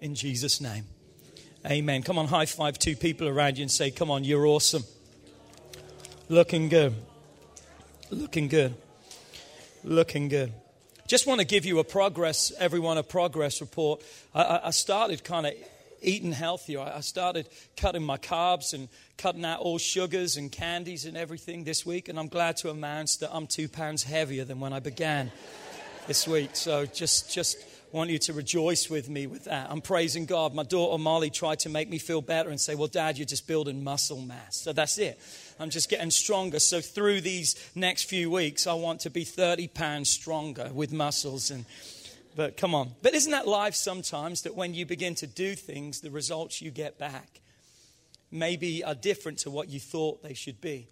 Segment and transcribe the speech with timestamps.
[0.00, 0.84] in Jesus' name.
[1.64, 2.02] Amen.
[2.02, 4.84] Come on, high five two people around you and say, Come on, you're awesome.
[6.28, 6.94] Looking good.
[8.10, 8.74] Looking good.
[9.82, 10.52] Looking good.
[11.06, 14.02] Just want to give you a progress, everyone, a progress report.
[14.34, 15.54] I, I started kind of
[16.02, 16.80] eating healthier.
[16.80, 21.86] I started cutting my carbs and cutting out all sugars and candies and everything this
[21.86, 22.08] week.
[22.08, 25.30] And I'm glad to announce that I'm two pounds heavier than when I began
[26.06, 26.50] this week.
[26.54, 27.58] So just, just
[27.96, 29.68] want you to rejoice with me with that.
[29.70, 30.54] I'm praising God.
[30.54, 33.46] My daughter Molly tried to make me feel better and say, Well, Dad, you're just
[33.46, 34.56] building muscle mass.
[34.56, 35.18] So that's it.
[35.58, 36.60] I'm just getting stronger.
[36.60, 41.50] So through these next few weeks, I want to be 30 pounds stronger with muscles
[41.50, 41.64] and
[42.36, 42.90] but come on.
[43.00, 46.70] But isn't that life sometimes that when you begin to do things, the results you
[46.70, 47.40] get back
[48.30, 50.86] maybe are different to what you thought they should be?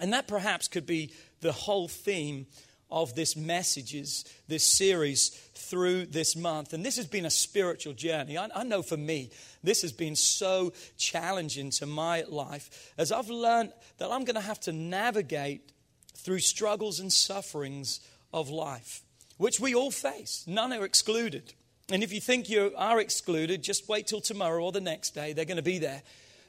[0.00, 2.46] And that perhaps could be the whole theme
[2.90, 6.72] of this messages, this series through this month.
[6.72, 8.36] And this has been a spiritual journey.
[8.36, 9.30] I, I, know for me,
[9.62, 14.40] this has been so challenging to my life as I've learned that I'm going to
[14.40, 15.70] have to navigate
[16.16, 18.00] through struggles and sufferings
[18.32, 19.02] of life,
[19.38, 20.44] which we all face.
[20.46, 21.54] None are excluded.
[21.90, 25.32] And if you think you are excluded, just wait till tomorrow or the next day.
[25.32, 26.02] They're going to be there.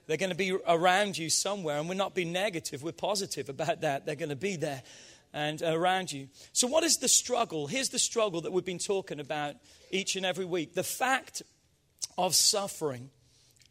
[0.08, 1.78] They're going to be around you somewhere.
[1.78, 4.06] And we're not being negative, we're positive about that.
[4.06, 4.84] They're going to be there
[5.34, 6.28] and around you.
[6.54, 7.68] So, what is the struggle?
[7.68, 9.56] Here's the struggle that we've been talking about
[9.92, 10.74] each and every week.
[10.74, 11.42] The fact
[12.18, 13.10] of suffering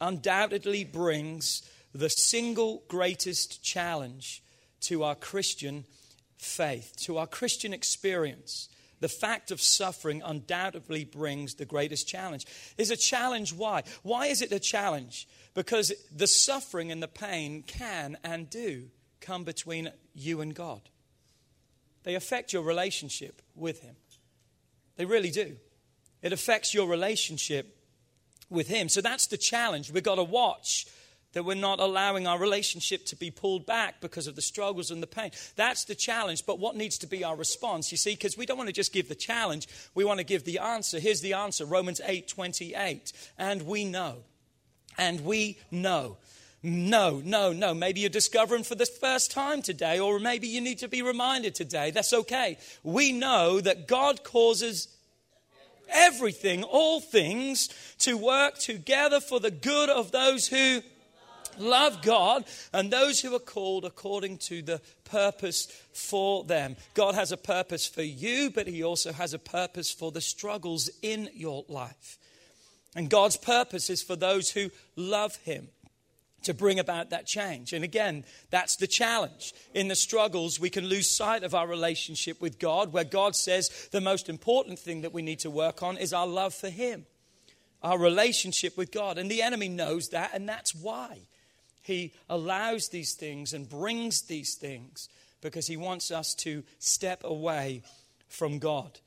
[0.01, 1.63] undoubtedly brings
[1.95, 4.43] the single greatest challenge
[4.81, 5.85] to our Christian
[6.39, 8.69] faith, to our Christian experience.
[9.01, 12.47] The fact of suffering undoubtedly brings the greatest challenge.
[12.77, 13.83] Is a challenge why?
[14.03, 15.27] Why is it a challenge?
[15.55, 18.89] Because the suffering and the pain can and do
[19.21, 20.90] come between you and God.
[22.03, 23.97] They affect your relationship with Him.
[24.97, 25.57] They really do.
[26.23, 27.77] It affects your relationship
[28.49, 28.89] with Him.
[28.89, 29.91] So that's the challenge.
[29.93, 30.87] We've got to watch
[31.33, 35.03] that we're not allowing our relationship to be pulled back because of the struggles and
[35.03, 35.31] the pain.
[35.55, 36.45] That's the challenge.
[36.45, 37.93] But what needs to be our response?
[37.93, 40.45] You see, because we don't want to just give the challenge, we want to give
[40.45, 40.99] the answer.
[40.99, 43.13] Here's the answer Romans 8 28.
[43.39, 44.17] And we know.
[44.99, 46.17] And we know
[46.63, 47.73] no, no, no.
[47.73, 51.55] Maybe you're discovering for the first time today, or maybe you need to be reminded
[51.55, 51.91] today.
[51.91, 52.59] That's okay.
[52.83, 54.89] We know that God causes
[55.89, 60.83] everything, all things, to work together for the good of those who
[61.59, 62.45] love God
[62.75, 66.77] and those who are called according to the purpose for them.
[66.93, 70.91] God has a purpose for you, but He also has a purpose for the struggles
[71.01, 72.19] in your life.
[72.95, 75.69] And God's purpose is for those who love Him
[76.43, 77.73] to bring about that change.
[77.73, 79.53] And again, that's the challenge.
[79.75, 83.89] In the struggles, we can lose sight of our relationship with God, where God says
[83.93, 87.07] the most important thing that we need to work on is our love for Him,
[87.83, 89.19] our relationship with God.
[89.19, 91.19] And the enemy knows that, and that's why
[91.83, 95.09] he allows these things and brings these things,
[95.41, 97.83] because he wants us to step away
[98.29, 99.01] from God.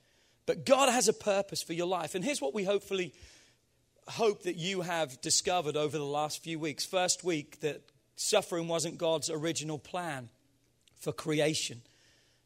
[0.45, 2.15] But God has a purpose for your life.
[2.15, 3.13] And here's what we hopefully
[4.07, 6.85] hope that you have discovered over the last few weeks.
[6.85, 7.81] First week, that
[8.15, 10.29] suffering wasn't God's original plan
[10.99, 11.81] for creation,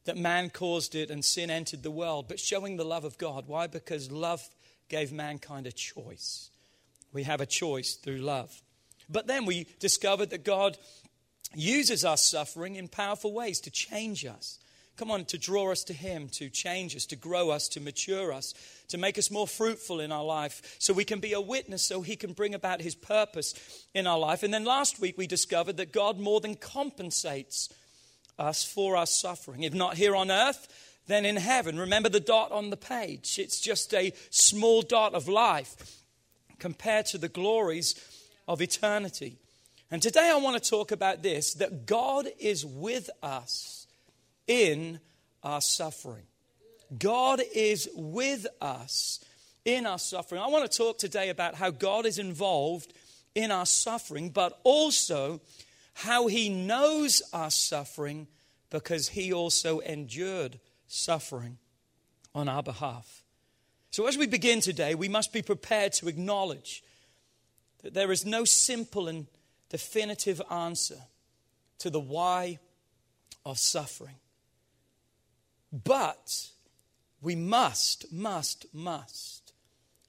[0.06, 3.47] that man caused it and sin entered the world, but showing the love of God.
[3.47, 3.68] Why?
[3.68, 4.41] Because love
[4.90, 6.50] gave mankind a choice.
[7.13, 8.62] We have a choice through love.
[9.09, 10.78] But then we discovered that God
[11.56, 14.59] uses our suffering in powerful ways to change us.
[14.97, 18.34] Come on, to draw us to Him, to change us, to grow us, to mature
[18.34, 18.56] us,
[18.88, 22.02] to make us more fruitful in our life, so we can be a witness, so
[22.02, 23.53] He can bring about His purpose
[23.94, 24.41] in our life.
[24.41, 27.69] And then last week we discovered that God more than compensates
[28.40, 29.62] us for our suffering.
[29.62, 30.68] If not here on earth,
[31.06, 31.78] then in heaven.
[31.78, 33.38] Remember the dot on the page.
[33.38, 36.02] It's just a small dot of life
[36.57, 37.94] compared to the glories
[38.47, 39.38] of eternity.
[39.91, 43.77] And today I want to talk about this that God is with us
[44.47, 45.00] in
[45.44, 46.24] our suffering.
[46.97, 49.24] God is with us
[49.66, 50.41] in our suffering.
[50.41, 52.94] I want to talk today about how God is involved
[53.36, 55.42] in our suffering, but also
[55.94, 58.27] how He knows our suffering
[58.69, 61.57] because He also endured suffering
[62.33, 63.24] on our behalf.
[63.92, 66.83] So, as we begin today, we must be prepared to acknowledge
[67.83, 69.27] that there is no simple and
[69.69, 71.00] definitive answer
[71.80, 72.60] to the why
[73.45, 74.16] of suffering.
[75.83, 76.50] But
[77.21, 79.53] we must, must, must,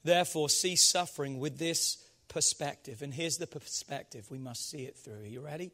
[0.05, 1.99] therefore, see suffering with this
[2.29, 3.03] perspective.
[3.03, 5.23] And here's the perspective we must see it through.
[5.23, 5.73] Are you ready?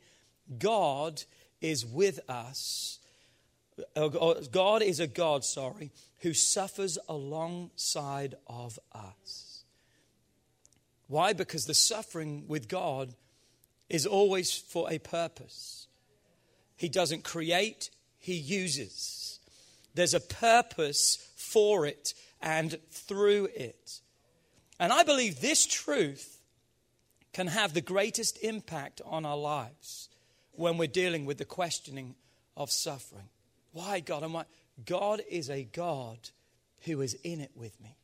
[0.58, 1.22] God
[1.60, 2.98] is with us.
[3.96, 4.08] Uh,
[4.52, 9.64] God is a God, sorry, who suffers alongside of us.
[11.08, 11.32] Why?
[11.32, 13.14] Because the suffering with God
[13.90, 15.88] is always for a purpose.
[16.76, 19.23] He doesn't create, He uses.
[19.94, 24.00] There's a purpose for it and through it.
[24.78, 26.40] And I believe this truth
[27.32, 30.08] can have the greatest impact on our lives
[30.52, 32.14] when we're dealing with the questioning
[32.56, 33.28] of suffering.
[33.72, 34.22] Why, God?
[34.22, 34.44] And why?
[34.84, 36.18] God is a God
[36.82, 37.96] who is in it with me.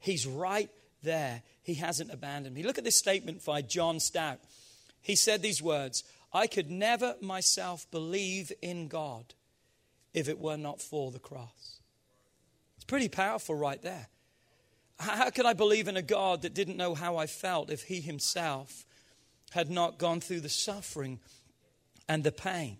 [0.00, 0.70] He's right
[1.02, 1.42] there.
[1.62, 2.62] He hasn't abandoned me.
[2.62, 4.38] Look at this statement by John Stott.
[5.00, 9.34] He said these words I could never myself believe in God
[10.14, 11.80] if it were not for the cross.
[12.76, 14.08] It's pretty powerful right there.
[14.98, 18.00] How could I believe in a God that didn't know how I felt if he
[18.00, 18.84] himself
[19.52, 21.20] had not gone through the suffering
[22.08, 22.78] and the pain?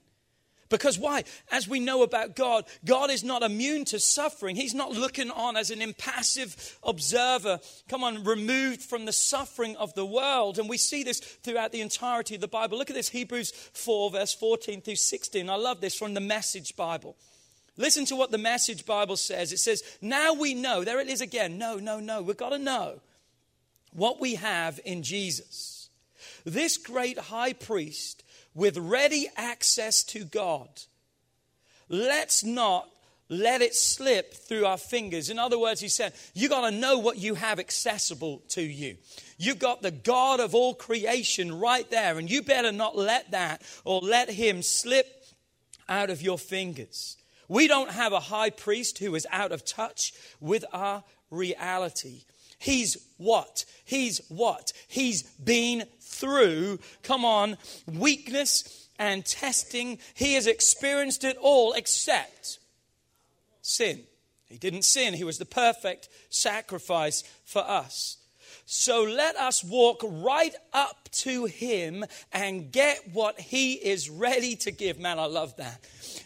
[0.68, 1.24] Because why?
[1.50, 4.54] As we know about God, God is not immune to suffering.
[4.54, 9.94] He's not looking on as an impassive observer, come on, removed from the suffering of
[9.94, 10.58] the world.
[10.58, 12.76] And we see this throughout the entirety of the Bible.
[12.76, 15.48] Look at this Hebrews 4, verse 14 through 16.
[15.48, 17.16] I love this from the Message Bible.
[17.78, 19.52] Listen to what the Message Bible says.
[19.52, 21.56] It says, Now we know, there it is again.
[21.56, 22.20] No, no, no.
[22.20, 23.00] We've got to know
[23.92, 25.88] what we have in Jesus.
[26.44, 28.24] This great high priest
[28.58, 30.68] with ready access to God.
[31.88, 32.90] Let's not
[33.28, 35.30] let it slip through our fingers.
[35.30, 38.96] In other words, he said, you got to know what you have accessible to you.
[39.38, 43.62] You've got the God of all creation right there, and you better not let that
[43.84, 45.06] or let him slip
[45.88, 47.16] out of your fingers.
[47.46, 52.24] We don't have a high priest who is out of touch with our reality.
[52.58, 53.64] He's what?
[53.84, 54.72] He's what?
[54.88, 57.56] He's been through, come on,
[57.86, 59.98] weakness and testing.
[60.14, 62.58] He has experienced it all except
[63.62, 64.02] sin.
[64.46, 68.16] He didn't sin, he was the perfect sacrifice for us.
[68.70, 72.04] So let us walk right up to him
[72.34, 74.98] and get what he is ready to give.
[74.98, 75.80] Man, I love that.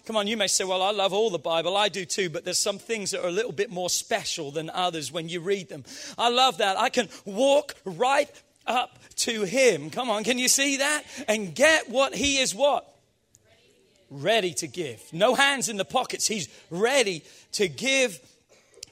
[0.07, 1.77] Come on, you may say, Well, I love all the Bible.
[1.77, 4.71] I do too, but there's some things that are a little bit more special than
[4.71, 5.85] others when you read them.
[6.19, 6.77] I love that.
[6.77, 8.29] I can walk right
[8.67, 9.89] up to him.
[9.91, 11.05] Come on, can you see that?
[11.29, 12.93] And get what he is what?
[14.11, 15.01] Ready to give.
[15.13, 16.27] No hands in the pockets.
[16.27, 17.23] He's ready
[17.53, 18.19] to give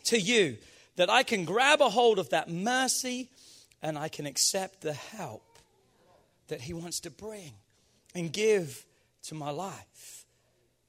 [0.05, 0.57] to you.
[0.95, 3.29] That I can grab a hold of that mercy
[3.83, 5.59] and I can accept the help
[6.49, 7.53] that He wants to bring
[8.15, 8.85] and give
[9.25, 10.25] to my life.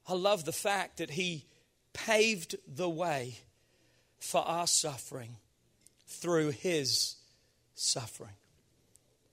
[0.07, 1.45] I love the fact that He
[1.93, 3.37] paved the way
[4.19, 5.37] for our suffering
[6.07, 7.15] through His
[7.75, 8.35] suffering.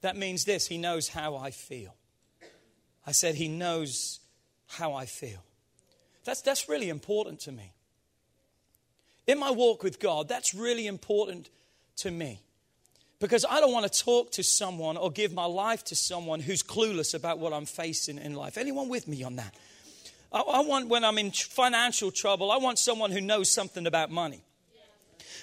[0.01, 1.95] That means this He knows how I feel.
[3.05, 4.19] I said, He knows
[4.67, 5.43] how I feel.
[6.23, 7.73] That's, that's really important to me.
[9.25, 11.49] In my walk with God, that's really important
[11.97, 12.41] to me.
[13.19, 16.63] Because I don't want to talk to someone or give my life to someone who's
[16.63, 18.57] clueless about what I'm facing in life.
[18.57, 19.53] Anyone with me on that?
[20.31, 24.09] I, I want, when I'm in financial trouble, I want someone who knows something about
[24.09, 24.41] money.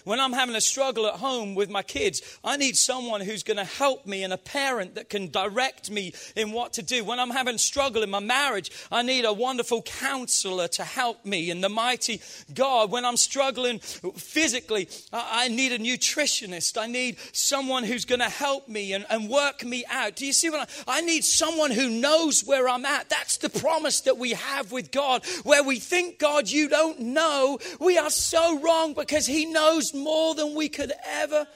[0.04, 3.56] When I'm having a struggle at home with my kids, I need someone who's going
[3.56, 7.04] to help me and a parent that can direct me in what to do.
[7.04, 11.50] When I'm having struggle in my marriage, I need a wonderful counselor to help me
[11.50, 12.20] and the mighty
[12.54, 12.90] God.
[12.90, 16.80] When I'm struggling physically, I need a nutritionist.
[16.80, 20.16] I need someone who's going to help me and, and work me out.
[20.16, 23.08] Do you see what I, I need someone who knows where I'm at.
[23.08, 27.58] That's the promise that we have with God, where we think, God, you don't know.
[27.80, 31.46] We are so wrong because He knows more than we could ever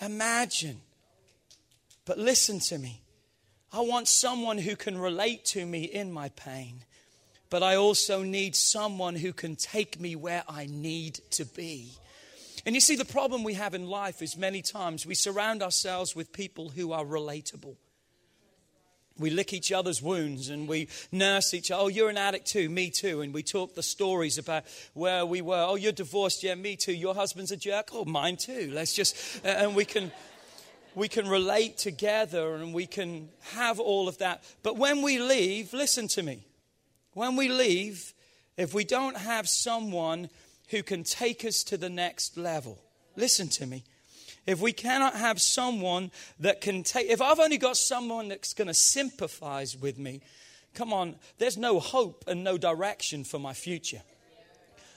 [0.00, 0.80] imagine.
[2.04, 3.02] But listen to me.
[3.72, 6.84] I want someone who can relate to me in my pain,
[7.50, 11.92] but I also need someone who can take me where I need to be.
[12.66, 16.16] And you see, the problem we have in life is many times we surround ourselves
[16.16, 17.76] with people who are relatable
[19.20, 21.82] we lick each other's wounds and we nurse each other.
[21.82, 23.20] Oh, you're an addict too, me too.
[23.20, 25.62] And we talk the stories about where we were.
[25.68, 26.94] Oh, you're divorced, yeah, me too.
[26.94, 28.70] Your husband's a jerk, oh, mine too.
[28.72, 30.10] Let's just, and we can,
[30.94, 34.42] we can relate together and we can have all of that.
[34.62, 36.46] But when we leave, listen to me.
[37.12, 38.14] When we leave,
[38.56, 40.30] if we don't have someone
[40.70, 42.78] who can take us to the next level,
[43.16, 43.84] listen to me
[44.46, 48.68] if we cannot have someone that can take, if I've only got someone that's going
[48.68, 50.20] to sympathize with me,
[50.74, 54.02] come on, there's no hope and no direction for my future.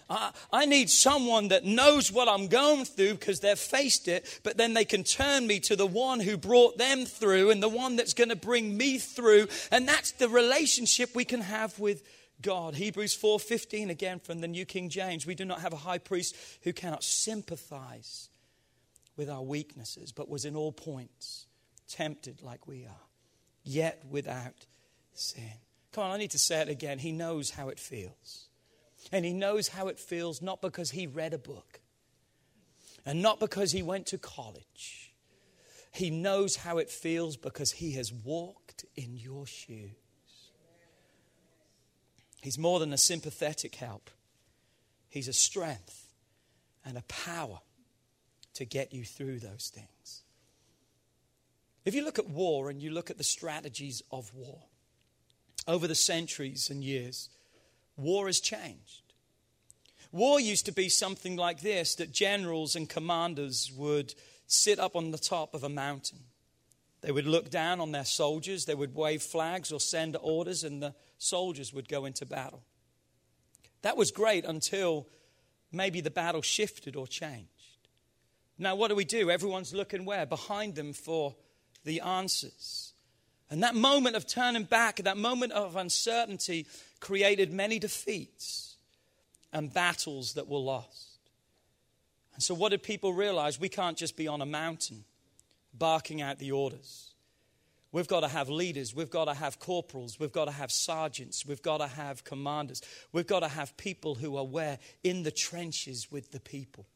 [0.10, 4.58] I, I need someone that knows what I'm going through because they've faced it, but
[4.58, 7.96] then they can turn me to the one who brought them through and the one
[7.96, 9.48] that's going to bring me through.
[9.72, 12.04] And that's the relationship we can have with
[12.42, 12.76] God.
[12.76, 15.26] Hebrews 4:15 again from the New King James.
[15.26, 18.30] We do not have a high priest who cannot sympathize
[19.16, 21.48] with our weaknesses, but was in all points
[21.88, 23.08] tempted like we are,
[23.64, 24.66] yet without
[25.14, 25.52] sin.
[25.92, 27.00] Come on, I need to say it again.
[27.00, 28.48] He knows how it feels.
[29.12, 31.82] And he knows how it feels not because he read a book
[33.06, 35.14] and not because he went to college.
[35.92, 39.92] He knows how it feels because he has walked in your shoes.
[42.42, 44.10] He's more than a sympathetic help,
[45.10, 46.08] he's a strength
[46.86, 47.60] and a power
[48.56, 50.24] to get you through those things.
[51.86, 54.60] If you look at war and you look at the strategies of war,
[55.68, 57.30] over the centuries and years,
[57.98, 59.02] war has changed.
[60.12, 64.14] War used to be something like this that generals and commanders would
[64.48, 66.20] sit up on the top of a mountain.
[67.02, 70.82] They would look down on their soldiers, they would wave flags or send orders, and
[70.82, 72.64] the soldiers would go into battle.
[73.82, 75.08] That was great until
[75.72, 77.50] maybe the battle shifted or changed.
[78.58, 79.32] Now, what do we do?
[79.32, 80.26] Everyone's looking where?
[80.26, 81.36] Behind them for
[81.84, 82.94] the answers.
[83.50, 86.66] And that moment of turning back, that moment of uncertainty,
[87.00, 88.78] created many defeats
[89.52, 91.20] and battles that were lost.
[92.34, 93.60] And so, what did people realize?
[93.60, 95.04] We can't just be on a mountain
[95.74, 97.14] barking out the orders.
[97.92, 98.96] We've got to have leaders.
[98.96, 100.20] We've got to have corporals.
[100.20, 101.46] We've got to have sergeants.
[101.46, 102.82] We've got to have commanders.
[103.12, 104.80] We've got to have people who are where?
[105.04, 106.88] In the trenches with the people.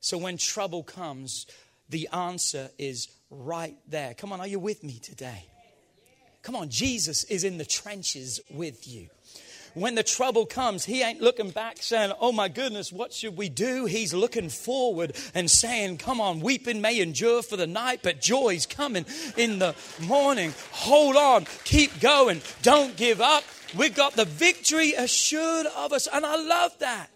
[0.00, 1.46] So when trouble comes,
[1.88, 4.14] the answer is right there.
[4.14, 5.46] Come on, are you with me today?
[6.42, 9.08] Come on, Jesus is in the trenches with you.
[9.74, 13.50] When the trouble comes, he ain't looking back saying, Oh my goodness, what should we
[13.50, 13.84] do?
[13.84, 18.64] He's looking forward and saying, Come on, weeping may endure for the night, but joy's
[18.64, 19.04] coming
[19.36, 20.54] in the morning.
[20.70, 23.44] Hold on, keep going, don't give up.
[23.76, 26.08] We've got the victory assured of us.
[26.10, 27.10] And I love that.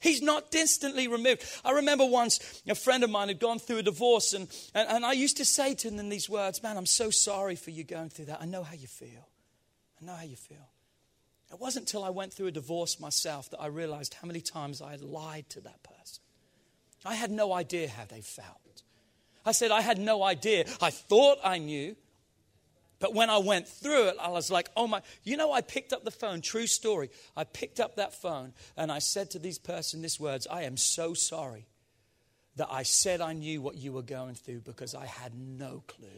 [0.00, 1.44] He's not distantly removed.
[1.64, 5.04] I remember once a friend of mine had gone through a divorce, and, and, and
[5.04, 8.10] I used to say to them these words Man, I'm so sorry for you going
[8.10, 8.40] through that.
[8.40, 9.28] I know how you feel.
[10.00, 10.68] I know how you feel.
[11.52, 14.82] It wasn't until I went through a divorce myself that I realized how many times
[14.82, 16.22] I had lied to that person.
[17.04, 18.82] I had no idea how they felt.
[19.46, 20.64] I said, I had no idea.
[20.80, 21.96] I thought I knew,
[23.04, 25.92] but when I went through it, I was like, oh my, you know, I picked
[25.92, 27.10] up the phone, true story.
[27.36, 30.78] I picked up that phone and I said to this person these words I am
[30.78, 31.66] so sorry
[32.56, 36.08] that I said I knew what you were going through because I had no clue.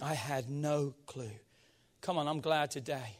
[0.00, 1.28] I had no clue.
[2.00, 3.18] Come on, I'm glad today.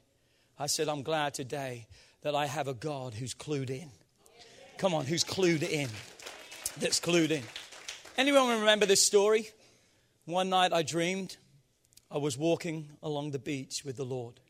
[0.59, 1.87] I said, I'm glad today
[2.23, 3.91] that I have a God who's clued in.
[4.79, 5.91] Come on, who's clued in.
[6.79, 7.43] That's clued in.
[8.17, 9.51] Anyone remember this story?
[10.25, 11.37] One night I dreamed
[12.11, 14.41] I was walking along the beach with the Lord.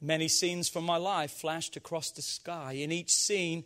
[0.00, 2.72] Many scenes from my life flashed across the sky.
[2.72, 3.64] In each scene,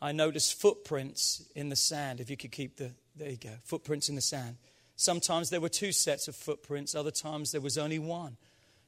[0.00, 2.20] I noticed footprints in the sand.
[2.20, 4.56] If you could keep the, there you go, footprints in the sand.
[4.96, 8.36] Sometimes there were two sets of footprints, other times there was only one.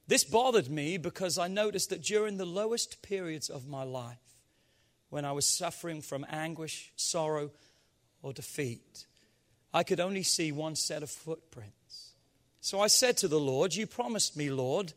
[0.06, 4.18] This bothered me because I noticed that during the lowest periods of my life,
[5.10, 7.50] when I was suffering from anguish, sorrow,
[8.22, 9.06] or defeat,
[9.74, 11.72] I could only see one set of footprints.
[12.66, 14.92] So I said to the Lord, You promised me, Lord,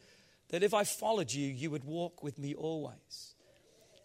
[0.48, 3.36] that if I followed you, you would walk with me always.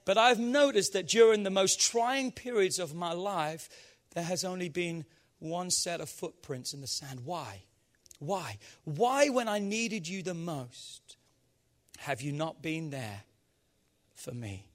[0.05, 3.71] But I've noticed that during the most trying periods of my life,
[4.11, 5.07] there has only been
[5.39, 7.21] one set of footprints in the sand.
[7.25, 7.63] Why?
[8.19, 8.59] Why?
[8.85, 11.17] Why, when I needed you the most,
[12.01, 13.23] have you not been there
[14.15, 14.67] for me?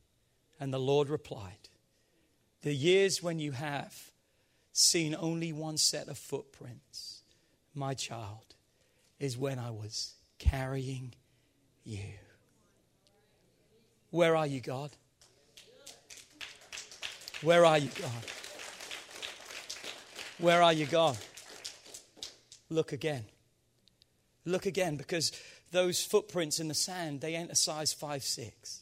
[0.60, 1.70] And the Lord replied,
[2.64, 4.10] The years when you have
[4.74, 7.22] seen only one set of footprints,
[7.76, 8.56] my child,
[9.20, 11.14] is when I was carrying
[11.84, 12.14] you.
[14.12, 14.92] Where are you, God?
[17.42, 18.12] Where are you, God?
[20.40, 21.18] Where are you, God?
[22.70, 23.26] Look again.
[24.46, 25.32] Look again, because
[25.72, 28.82] those footprints in the sand, they ain't a size 5 6.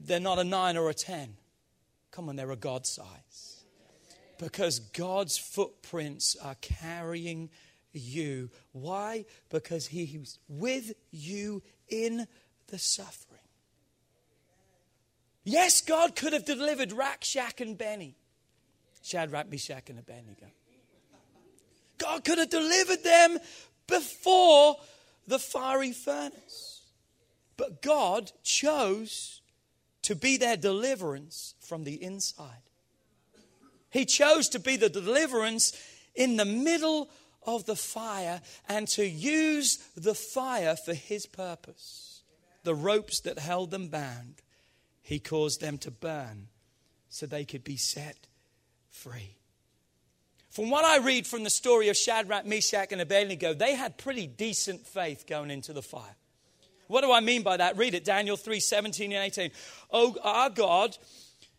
[0.00, 1.36] They're not a 9 or a 10.
[2.10, 3.64] Come on, they're a God size.
[4.38, 7.48] Because God's footprints are carrying
[7.96, 8.50] you.
[8.72, 9.24] Why?
[9.50, 12.26] Because He's with you in
[12.68, 13.40] the suffering.
[15.44, 18.16] Yes, God could have delivered Rakshak and Benny.
[19.02, 20.46] Shadrach, Meshach, and Abednego.
[21.98, 23.38] God could have delivered them
[23.86, 24.76] before
[25.26, 26.82] the fiery furnace.
[27.56, 29.40] But God chose
[30.02, 32.62] to be their deliverance from the inside.
[33.90, 35.72] He chose to be the deliverance
[36.14, 37.08] in the middle
[37.46, 42.22] of the fire and to use the fire for his purpose.
[42.64, 44.42] The ropes that held them bound,
[45.02, 46.48] he caused them to burn
[47.08, 48.26] so they could be set
[48.90, 49.36] free.
[50.50, 54.26] From what I read from the story of Shadrach, Meshach, and Abednego, they had pretty
[54.26, 56.16] decent faith going into the fire.
[56.88, 57.76] What do I mean by that?
[57.76, 59.50] Read it, Daniel 3 17 and 18.
[59.90, 60.96] Oh, our God,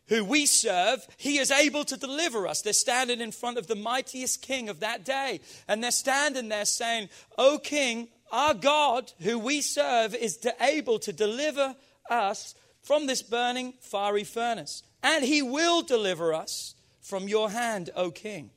[0.07, 2.61] who we serve, he is able to deliver us.
[2.61, 5.41] They're standing in front of the mightiest king of that day.
[5.67, 11.13] And they're standing there saying, O king, our God, who we serve, is able to
[11.13, 11.75] deliver
[12.09, 14.83] us from this burning fiery furnace.
[15.03, 18.51] And he will deliver us from your hand, O king.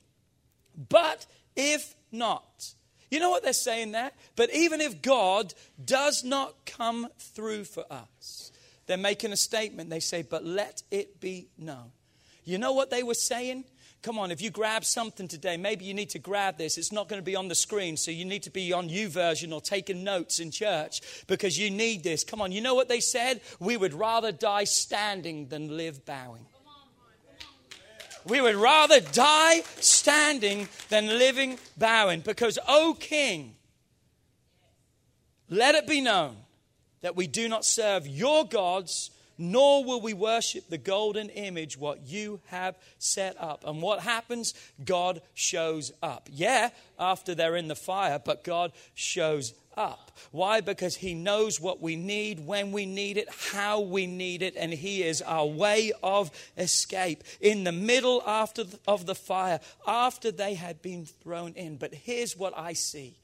[0.89, 2.73] But if not,
[3.09, 4.11] you know what they're saying there?
[4.37, 5.53] But even if God
[5.83, 8.51] does not come through for us,
[8.91, 9.89] they're making a statement.
[9.89, 11.91] They say, But let it be known.
[12.43, 13.63] You know what they were saying?
[14.01, 16.77] Come on, if you grab something today, maybe you need to grab this.
[16.77, 19.53] It's not going to be on the screen, so you need to be on YouVersion
[19.53, 22.23] or taking notes in church because you need this.
[22.23, 23.41] Come on, you know what they said?
[23.59, 26.47] We would rather die standing than live bowing.
[28.25, 33.55] We would rather die standing than living bowing because, O King,
[35.47, 36.37] let it be known
[37.01, 42.05] that we do not serve your gods, nor will we worship the golden image what
[42.05, 43.63] you have set up.
[43.65, 44.53] And what happens?
[44.85, 46.29] God shows up.
[46.31, 50.11] Yeah, after they're in the fire, but God shows up.
[50.31, 50.61] Why?
[50.61, 54.71] Because He knows what we need, when we need it, how we need it, and
[54.71, 57.23] He is our way of escape.
[57.39, 61.77] In the middle after the, of the fire, after they had been thrown in.
[61.77, 63.15] But here's what I see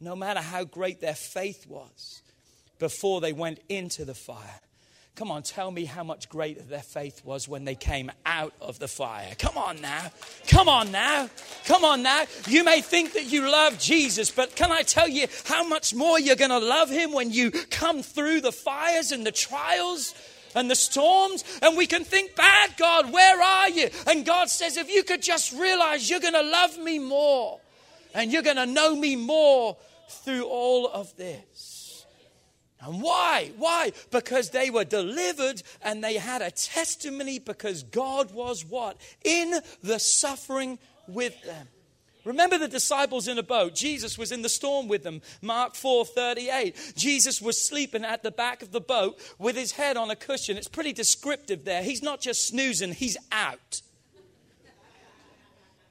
[0.00, 2.20] no matter how great their faith was
[2.78, 4.60] before they went into the fire,
[5.16, 8.80] Come on, tell me how much greater their faith was when they came out of
[8.80, 9.32] the fire.
[9.38, 10.10] Come on now.
[10.48, 11.30] Come on now.
[11.66, 12.24] Come on now.
[12.48, 16.18] You may think that you love Jesus, but can I tell you how much more
[16.18, 20.14] you're going to love him when you come through the fires and the trials?
[20.56, 23.90] and the storms, and we can think, Bad God, where are you?
[24.06, 27.58] And God says, If you could just realize you're going to love me more
[28.14, 29.76] and you're going to know me more
[30.08, 31.83] through all of this.
[32.84, 33.52] And why?
[33.56, 33.92] Why?
[34.10, 38.98] Because they were delivered and they had a testimony because God was what?
[39.24, 41.68] In the suffering with them.
[42.24, 43.74] Remember the disciples in a boat.
[43.74, 45.20] Jesus was in the storm with them.
[45.42, 46.94] Mark 4 38.
[46.96, 50.56] Jesus was sleeping at the back of the boat with his head on a cushion.
[50.56, 51.82] It's pretty descriptive there.
[51.82, 53.82] He's not just snoozing, he's out.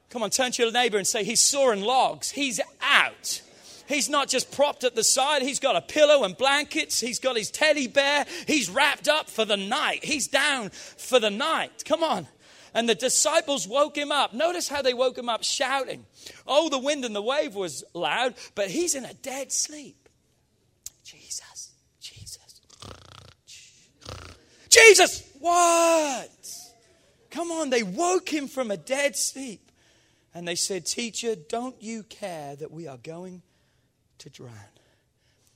[0.09, 2.29] Come on, turn to your neighbor and say, He's sawing logs.
[2.29, 3.41] He's out.
[3.87, 7.35] He's not just propped at the side, he's got a pillow and blankets, he's got
[7.35, 11.83] his teddy bear, he's wrapped up for the night, he's down for the night.
[11.85, 12.27] Come on.
[12.73, 14.33] And the disciples woke him up.
[14.33, 16.05] Notice how they woke him up shouting.
[16.47, 20.09] Oh, the wind and the wave was loud, but he's in a dead sleep.
[21.03, 22.61] Jesus, Jesus,
[24.69, 26.29] Jesus, what?
[27.29, 29.71] Come on, they woke him from a dead sleep.
[30.33, 33.43] And they said, Teacher, don't you care that we are going
[34.23, 34.51] to drown.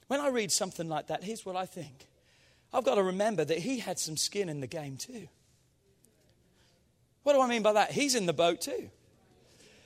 [0.08, 2.08] When I read something like that, here's what I think
[2.74, 5.28] I've got to remember that he had some skin in the game too.
[7.24, 7.92] What do I mean by that?
[7.92, 8.90] He's in the boat too.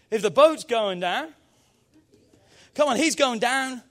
[0.09, 1.29] If the boat's going down,
[2.75, 3.81] come on, he's going down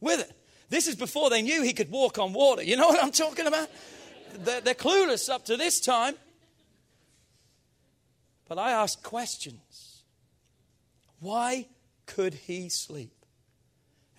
[0.00, 0.32] with it.
[0.68, 2.62] This is before they knew he could walk on water.
[2.62, 3.68] You know what I'm talking about?
[4.38, 6.14] They're, they're clueless up to this time.
[8.48, 10.02] But I ask questions.
[11.20, 11.66] Why
[12.06, 13.21] could he sleep?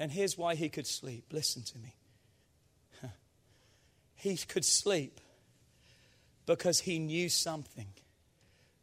[0.04, 1.28] And here's why he could sleep.
[1.32, 1.96] Listen to me.
[4.16, 5.22] He could sleep
[6.46, 7.88] because he knew something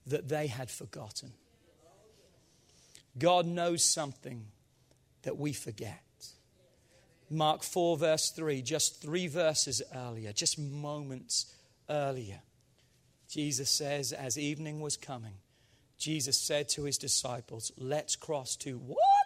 [0.06, 1.34] that they had forgotten.
[3.18, 4.46] God knows something
[5.20, 6.02] that we forget.
[7.28, 11.54] Mark 4, verse 3, just three verses earlier, just moments
[11.90, 12.40] earlier.
[13.28, 15.34] Jesus says, as evening was coming,
[15.98, 19.19] Jesus said to his disciples, Let's cross to what?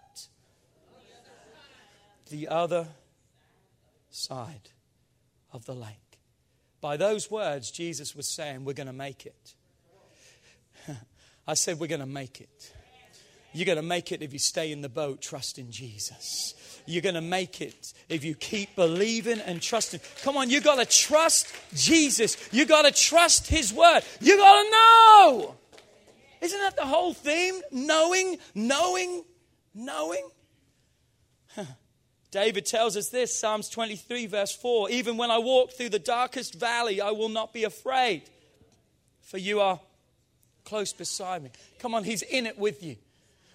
[2.34, 2.88] The other
[4.10, 4.70] side
[5.52, 6.18] of the lake.
[6.80, 9.54] By those words, Jesus was saying, We're going to make it.
[11.46, 12.72] I said, We're going to make it.
[13.52, 16.54] You're going to make it if you stay in the boat, trust in Jesus.
[16.86, 20.00] You're going to make it if you keep believing and trusting.
[20.24, 22.36] Come on, you've got to trust Jesus.
[22.52, 24.00] You've got to trust His word.
[24.20, 25.54] You've got to know.
[26.40, 27.60] Isn't that the whole theme?
[27.70, 29.22] Knowing, knowing,
[29.72, 30.28] knowing.
[32.34, 36.56] David tells us this Psalms 23, verse 4 Even when I walk through the darkest
[36.56, 38.22] valley, I will not be afraid,
[39.22, 39.78] for you are
[40.64, 41.50] close beside me.
[41.78, 42.96] Come on, he's in it with you.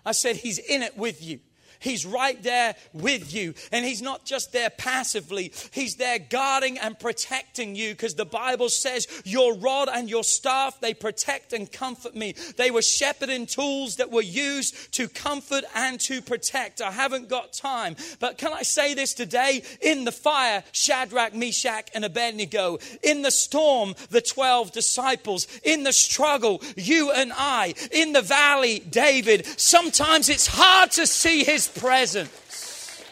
[0.05, 1.41] I said, He's in it with you.
[1.79, 3.53] He's right there with you.
[3.71, 8.69] And He's not just there passively, He's there guarding and protecting you because the Bible
[8.69, 12.35] says, Your rod and your staff, they protect and comfort me.
[12.57, 16.81] They were shepherding tools that were used to comfort and to protect.
[16.81, 19.63] I haven't got time, but can I say this today?
[19.81, 22.79] In the fire, Shadrach, Meshach, and Abednego.
[23.03, 25.47] In the storm, the 12 disciples.
[25.63, 27.73] In the struggle, you and I.
[27.91, 29.45] In the valley, David.
[29.59, 33.03] Sometimes it's hard to see His presence.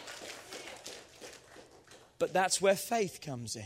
[2.18, 3.64] But that's where faith comes in.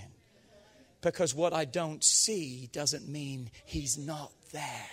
[1.00, 4.90] Because what I don't see doesn't mean he's not there.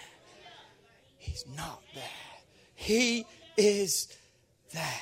[1.18, 2.04] He's not there.
[2.74, 3.26] He
[3.58, 4.08] is
[4.74, 5.02] there.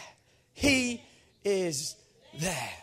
[0.53, 1.01] He
[1.45, 1.95] is
[2.39, 2.73] there.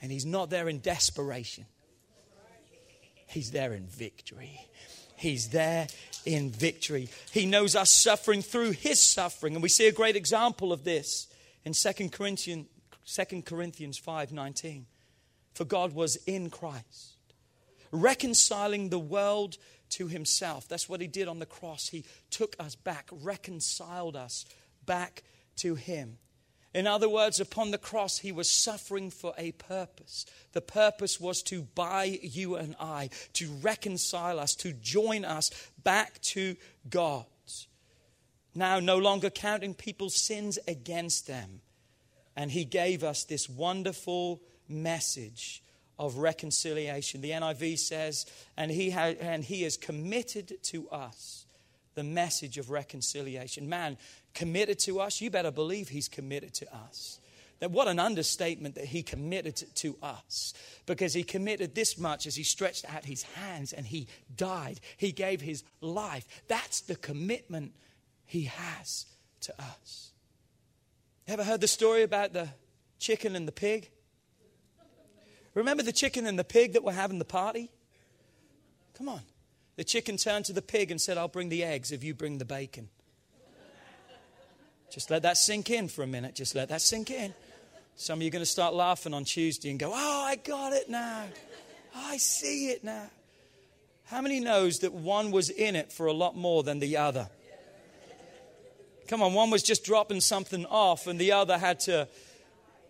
[0.00, 1.66] And he's not there in desperation,
[3.26, 4.60] he's there in victory.
[5.16, 5.86] He's there
[6.24, 7.08] in victory.
[7.32, 9.54] He knows us suffering through his suffering.
[9.54, 11.28] And we see a great example of this
[11.64, 12.68] in 2 Corinthians,
[13.04, 14.86] 2 Corinthians 5:19.
[15.54, 17.16] For God was in Christ,
[17.90, 19.58] reconciling the world
[19.90, 20.66] to himself.
[20.66, 21.88] That's what he did on the cross.
[21.88, 24.46] He took us back, reconciled us
[24.86, 25.22] back
[25.56, 26.18] to him.
[26.74, 30.24] In other words, upon the cross, he was suffering for a purpose.
[30.52, 35.50] The purpose was to buy you and I, to reconcile us, to join us
[35.84, 36.56] back to
[36.88, 37.26] God.
[38.54, 41.60] Now, no longer counting people's sins against them.
[42.36, 45.62] And he gave us this wonderful message
[45.98, 47.20] of reconciliation.
[47.20, 51.41] The NIV says, and he, ha- and he has committed to us
[51.94, 53.68] the message of reconciliation.
[53.68, 53.96] Man,
[54.34, 57.18] committed to us, you better believe He's committed to us.
[57.60, 60.54] That what an understatement that He committed to us.
[60.86, 64.80] Because He committed this much as He stretched out His hands and He died.
[64.96, 66.26] He gave His life.
[66.48, 67.72] That's the commitment
[68.24, 69.06] He has
[69.42, 70.10] to us.
[71.28, 72.48] Ever heard the story about the
[72.98, 73.90] chicken and the pig?
[75.54, 77.70] Remember the chicken and the pig that were having the party?
[78.94, 79.20] Come on.
[79.76, 82.38] The chicken turned to the pig and said, I'll bring the eggs if you bring
[82.38, 82.88] the bacon.
[84.92, 86.34] Just let that sink in for a minute.
[86.34, 87.32] Just let that sink in.
[87.96, 90.72] Some of you are going to start laughing on Tuesday and go, Oh, I got
[90.74, 91.24] it now.
[91.94, 93.10] I see it now.
[94.04, 97.30] How many knows that one was in it for a lot more than the other?
[99.08, 102.08] Come on, one was just dropping something off and the other had to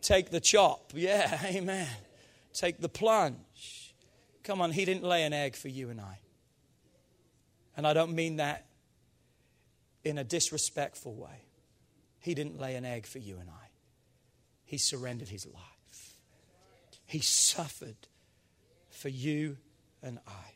[0.02, 0.92] take the chop.
[0.94, 1.88] Yeah, amen.
[2.52, 3.94] Take the plunge.
[4.42, 6.18] Come on, he didn't lay an egg for you and I.
[7.76, 8.66] And I don't mean that
[10.04, 11.46] in a disrespectful way.
[12.20, 13.68] He didn't lay an egg for you and I,
[14.64, 16.16] He surrendered His life.
[17.04, 18.08] He suffered
[18.90, 19.58] for you
[20.02, 20.54] and I.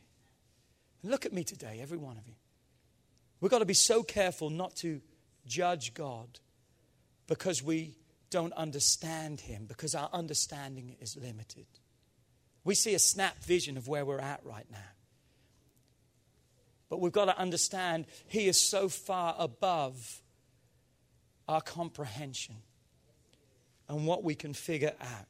[1.01, 2.33] And look at me today, every one of you.
[3.39, 5.01] We've got to be so careful not to
[5.45, 6.39] judge God
[7.27, 7.95] because we
[8.29, 11.67] don't understand Him, because our understanding is limited.
[12.63, 14.77] We see a snap vision of where we're at right now.
[16.89, 20.21] But we've got to understand He is so far above
[21.47, 22.55] our comprehension
[23.87, 25.27] and what we can figure out.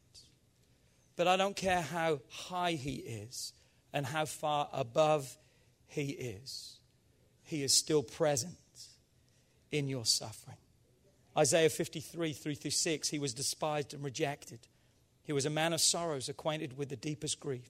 [1.16, 3.54] But I don't care how high He is
[3.94, 5.38] and how far above
[5.88, 6.78] He is,
[7.44, 8.56] He is still present
[9.72, 10.58] in your suffering.
[11.38, 14.60] Isaiah 53 3 through 6, He was despised and rejected.
[15.24, 17.70] He was a man of sorrows, acquainted with the deepest grief.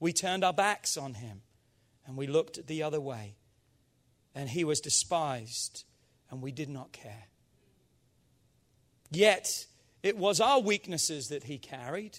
[0.00, 1.42] We turned our backs on Him
[2.06, 3.34] and we looked the other way.
[4.34, 5.84] And He was despised
[6.30, 7.26] and we did not care.
[9.10, 9.66] Yet,
[10.02, 12.18] it was our weaknesses that he carried.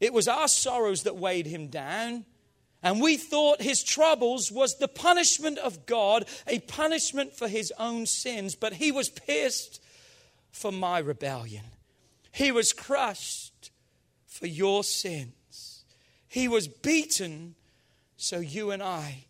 [0.00, 2.24] It was our sorrows that weighed him down.
[2.82, 8.06] And we thought his troubles was the punishment of God, a punishment for his own
[8.06, 8.54] sins.
[8.54, 9.82] But he was pierced
[10.50, 11.64] for my rebellion.
[12.32, 13.70] He was crushed
[14.26, 15.84] for your sins.
[16.28, 17.54] He was beaten
[18.16, 19.26] so you and I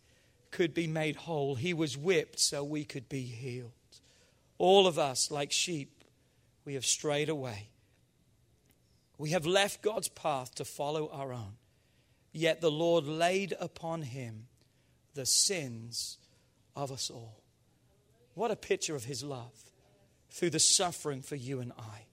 [0.51, 1.55] could be made whole.
[1.55, 3.71] He was whipped so we could be healed.
[4.57, 6.03] All of us, like sheep,
[6.65, 7.69] we have strayed away.
[9.17, 11.57] We have left God's path to follow our own.
[12.31, 14.47] Yet the Lord laid upon him
[15.15, 16.17] the sins
[16.75, 17.41] of us all.
[18.35, 19.53] What a picture of his love
[20.29, 22.05] through the suffering for you and I.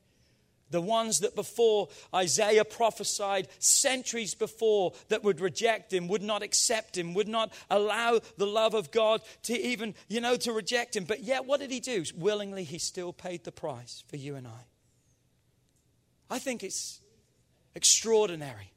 [0.74, 6.98] The ones that before Isaiah prophesied centuries before that would reject him, would not accept
[6.98, 11.04] him, would not allow the love of God to even, you know, to reject him.
[11.04, 12.02] But yet, what did he do?
[12.16, 14.64] Willingly, he still paid the price for you and I.
[16.28, 17.00] I think it's
[17.76, 18.72] extraordinary.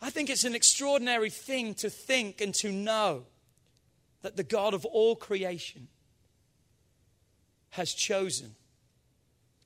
[0.00, 3.26] I think it's an extraordinary thing to think and to know
[4.22, 5.88] that the God of all creation
[7.68, 8.54] has chosen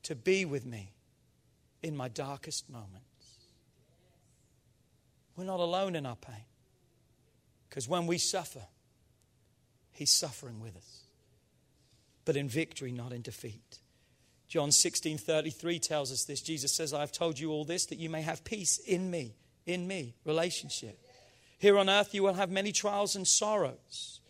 [0.07, 0.93] to be with me
[1.83, 3.01] in my darkest moments.
[5.35, 6.45] We're not alone in our pain.
[7.67, 8.61] Because when we suffer,
[9.91, 11.01] He's suffering with us.
[12.23, 13.79] But in victory, not in defeat.
[14.47, 16.39] John 16 33 tells us this.
[16.39, 19.35] Jesus says, I have told you all this that you may have peace in me,
[19.65, 20.97] in me, relationship.
[21.59, 24.21] Here on earth, you will have many trials and sorrows.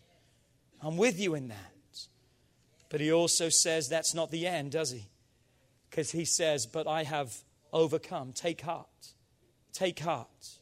[0.82, 2.08] I'm with you in that.
[2.88, 5.06] But he also says that's not the end, does he?
[5.88, 7.34] Because he says, But I have
[7.72, 8.32] overcome.
[8.32, 8.86] Take heart.
[9.72, 10.58] Take heart.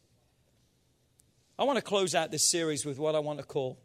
[1.58, 3.78] I want to close out this series with what I want to call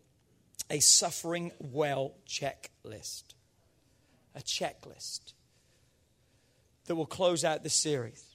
[0.69, 3.34] a suffering well checklist.
[4.36, 5.34] A checklist
[6.86, 8.25] that will close out this series.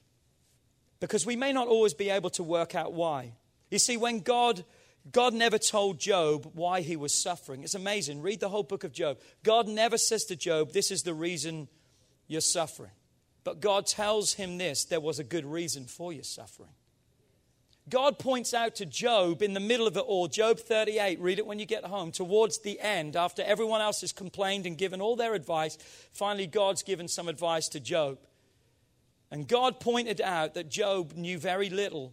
[1.00, 3.32] Because we may not always be able to work out why.
[3.70, 4.64] You see, when God
[5.12, 7.62] God never told Job why he was suffering.
[7.62, 8.22] It's amazing.
[8.22, 9.18] Read the whole book of Job.
[9.44, 11.68] God never says to Job, This is the reason
[12.26, 12.90] you're suffering.
[13.44, 16.70] But God tells him this there was a good reason for your suffering.
[17.88, 21.46] God points out to Job in the middle of it all, Job 38, read it
[21.46, 25.14] when you get home, towards the end, after everyone else has complained and given all
[25.14, 25.78] their advice,
[26.12, 28.18] finally God's given some advice to Job.
[29.30, 32.12] And God pointed out that Job knew very little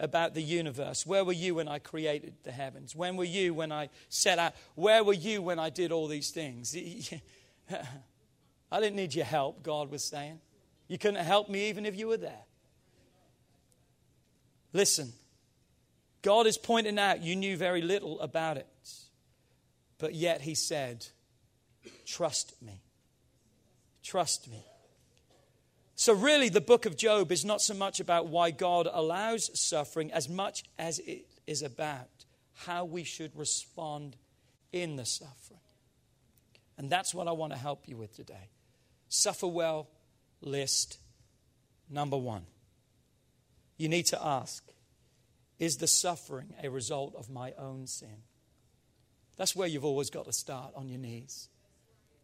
[0.00, 1.06] about the universe.
[1.06, 2.96] Where were you when I created the heavens?
[2.96, 4.54] When were you when I set out?
[4.74, 6.76] Where were you when I did all these things?
[8.70, 10.40] I didn't need your help, God was saying.
[10.88, 12.44] You couldn't help me even if you were there.
[14.72, 15.12] Listen,
[16.22, 18.66] God is pointing out you knew very little about it,
[19.98, 21.06] but yet He said,
[22.06, 22.82] Trust me.
[24.02, 24.64] Trust me.
[25.94, 30.12] So, really, the book of Job is not so much about why God allows suffering
[30.12, 32.08] as much as it is about
[32.54, 34.16] how we should respond
[34.72, 35.60] in the suffering.
[36.76, 38.48] And that's what I want to help you with today.
[39.08, 39.88] Suffer well
[40.40, 40.98] list
[41.88, 42.46] number one.
[43.76, 44.64] You need to ask
[45.58, 48.22] Is the suffering a result of my own sin?
[49.36, 51.48] That's where you've always got to start on your knees.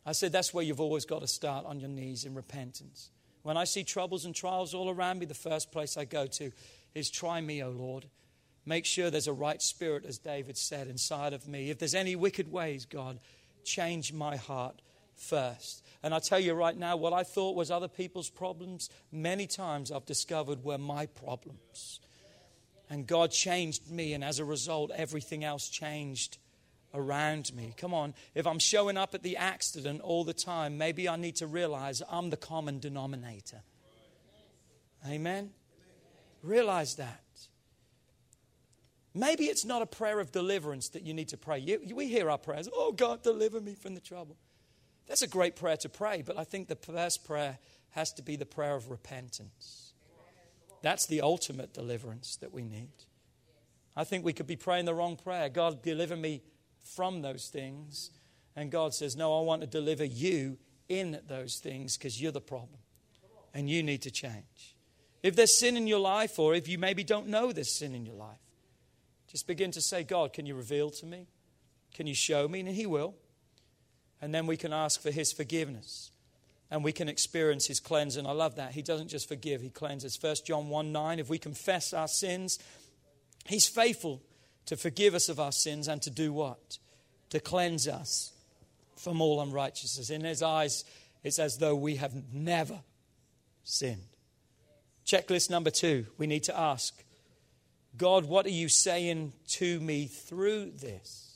[0.05, 3.11] I said that's where you've always got to start on your knees in repentance.
[3.42, 6.51] When I see troubles and trials all around me, the first place I go to
[6.94, 8.07] is try me, O Lord.
[8.66, 11.70] Make sure there's a right spirit, as David said, inside of me.
[11.70, 13.20] If there's any wicked ways, God,
[13.62, 14.81] change my heart
[15.16, 15.85] first.
[16.03, 19.90] And I tell you right now, what I thought was other people's problems, many times
[19.90, 22.00] I've discovered were my problems.
[22.90, 26.38] And God changed me, and as a result, everything else changed
[26.92, 27.74] around me.
[27.77, 31.37] Come on, if I'm showing up at the accident all the time, maybe I need
[31.37, 33.62] to realize I'm the common denominator.
[35.09, 35.50] Amen?
[36.42, 37.20] Realize that.
[39.14, 41.79] Maybe it's not a prayer of deliverance that you need to pray.
[41.92, 44.37] We hear our prayers, oh God, deliver me from the trouble.
[45.06, 47.58] That's a great prayer to pray, but I think the first prayer
[47.90, 49.92] has to be the prayer of repentance.
[50.82, 52.92] That's the ultimate deliverance that we need.
[53.96, 55.48] I think we could be praying the wrong prayer.
[55.48, 56.42] God, deliver me
[56.82, 58.10] from those things.
[58.56, 62.40] And God says, No, I want to deliver you in those things because you're the
[62.40, 62.80] problem.
[63.54, 64.76] And you need to change.
[65.22, 68.04] If there's sin in your life, or if you maybe don't know there's sin in
[68.04, 68.36] your life,
[69.28, 71.28] just begin to say, God, can you reveal to me?
[71.94, 72.60] Can you show me?
[72.60, 73.14] And He will.
[74.24, 76.10] And then we can ask for His forgiveness.
[76.70, 78.26] And we can experience His cleansing.
[78.26, 78.72] I love that.
[78.72, 80.18] He doesn't just forgive, He cleanses.
[80.18, 82.58] 1 John 1 9, if we confess our sins,
[83.44, 84.22] He's faithful
[84.64, 86.78] to forgive us of our sins and to do what?
[87.28, 88.32] To cleanse us
[88.96, 90.08] from all unrighteousness.
[90.08, 90.87] In His eyes,
[91.22, 92.80] it's as though we have never
[93.62, 94.06] sinned.
[95.04, 96.94] Checklist number two we need to ask
[97.94, 101.34] God, what are you saying to me through this?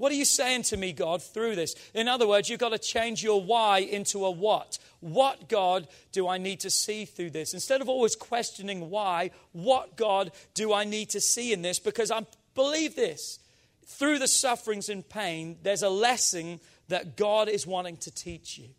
[0.00, 1.74] What are you saying to me, God, through this?
[1.92, 4.78] In other words, you've got to change your why into a what.
[5.00, 7.52] What, God, do I need to see through this?
[7.52, 11.78] Instead of always questioning why, what, God, do I need to see in this?
[11.78, 13.40] Because I believe this.
[13.84, 18.70] Through the sufferings and pain, there's a lesson that God is wanting to teach you.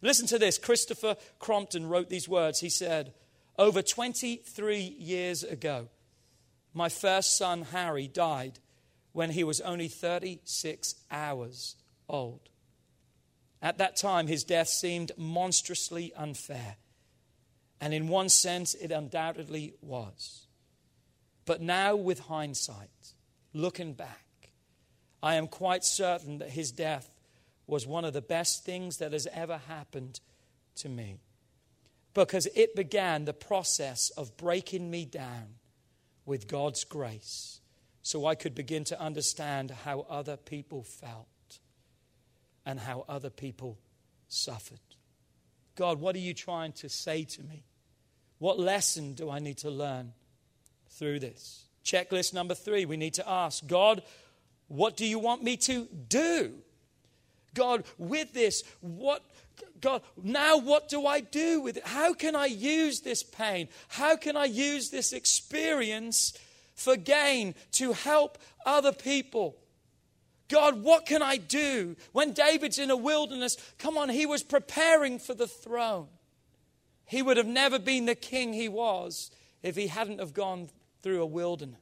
[0.00, 0.58] Listen to this.
[0.58, 2.58] Christopher Compston wrote these words.
[2.58, 3.12] He said,
[3.56, 5.86] Over 23 years ago,
[6.74, 8.58] my first son, Harry, died
[9.12, 11.76] when he was only 36 hours
[12.08, 12.48] old.
[13.60, 16.76] At that time, his death seemed monstrously unfair.
[17.80, 20.46] And in one sense, it undoubtedly was.
[21.44, 23.14] But now, with hindsight,
[23.52, 24.52] looking back,
[25.22, 27.10] I am quite certain that his death
[27.66, 30.20] was one of the best things that has ever happened
[30.76, 31.20] to me.
[32.14, 35.54] Because it began the process of breaking me down
[36.26, 37.61] with God's grace
[38.02, 41.26] so I could begin to understand how other people felt
[42.66, 43.78] and how other people
[44.28, 44.80] suffered.
[45.76, 47.64] God, what are you trying to say to me?
[48.38, 50.12] What lesson do I need to learn
[50.90, 51.64] through this?
[51.84, 54.02] Checklist number three, we need to ask God,
[54.68, 56.52] what do you want me to do?
[57.54, 59.22] God, with this, what,
[59.80, 61.86] God, now what do I do with it?
[61.86, 63.68] How can I use this pain?
[63.88, 66.32] How can I use this experience
[66.82, 69.56] for gain to help other people?
[70.48, 71.96] God, what can I do?
[72.12, 76.08] When David's in a wilderness, come on, he was preparing for the throne.
[77.06, 79.30] He would have never been the king he was
[79.62, 80.68] if he hadn't have gone
[81.02, 81.81] through a wilderness.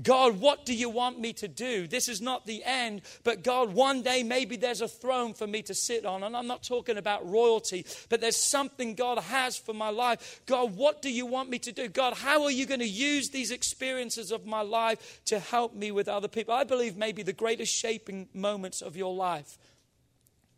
[0.00, 1.86] God, what do you want me to do?
[1.86, 5.60] This is not the end, but God, one day maybe there's a throne for me
[5.62, 6.22] to sit on.
[6.22, 10.40] And I'm not talking about royalty, but there's something God has for my life.
[10.46, 11.88] God, what do you want me to do?
[11.88, 15.90] God, how are you going to use these experiences of my life to help me
[15.90, 16.54] with other people?
[16.54, 19.58] I believe maybe the greatest shaping moments of your life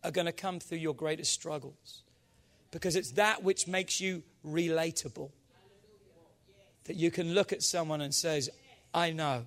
[0.05, 2.05] are going to come through your greatest struggles
[2.71, 5.31] because it's that which makes you relatable.
[6.85, 8.51] That you can look at someone and says,
[8.95, 9.45] I know.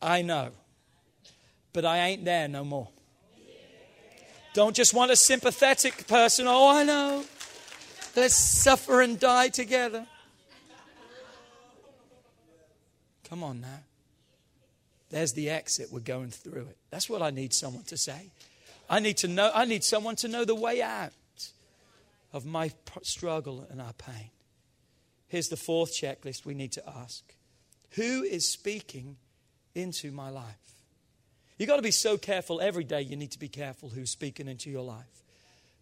[0.00, 0.50] I know.
[1.74, 2.88] But I ain't there no more.
[4.54, 6.46] Don't just want a sympathetic person.
[6.48, 7.24] Oh, I know.
[8.16, 10.06] Let's suffer and die together.
[13.28, 13.80] Come on now.
[15.10, 15.88] There's the exit.
[15.90, 16.76] We're going through it.
[16.90, 18.30] That's what I need someone to say.
[18.88, 19.50] I need to know.
[19.54, 21.12] I need someone to know the way out
[22.32, 22.70] of my
[23.02, 24.30] struggle and our pain.
[25.34, 27.24] Here's the fourth checklist we need to ask
[27.96, 29.16] Who is speaking
[29.74, 30.84] into my life?
[31.58, 34.46] You've got to be so careful every day, you need to be careful who's speaking
[34.46, 35.24] into your life.